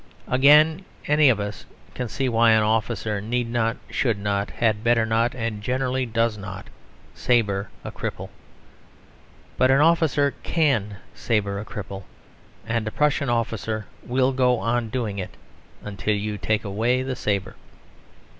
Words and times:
Again, 0.27 0.83
any 1.05 1.29
of 1.29 1.39
us 1.39 1.63
can 1.93 2.07
see 2.09 2.27
why 2.27 2.53
an 2.53 2.63
officer 2.63 3.21
need 3.21 3.47
not, 3.47 3.77
should 3.91 4.17
not, 4.17 4.49
had 4.49 4.83
better 4.83 5.05
not, 5.05 5.35
and 5.35 5.61
generally 5.61 6.07
does 6.07 6.39
not, 6.39 6.71
sabre 7.13 7.69
a 7.83 7.91
cripple. 7.91 8.29
But 9.59 9.69
an 9.69 9.79
officer 9.79 10.33
can 10.41 10.95
sabre 11.13 11.59
a 11.59 11.65
cripple; 11.65 12.05
and 12.65 12.87
a 12.87 12.91
Prussian 12.91 13.29
officer 13.29 13.85
will 14.03 14.31
go 14.31 14.57
on 14.57 14.89
doing 14.89 15.19
it 15.19 15.37
until 15.83 16.15
you 16.15 16.39
take 16.39 16.63
away 16.63 17.03
the 17.03 17.15
sabre. 17.15 17.55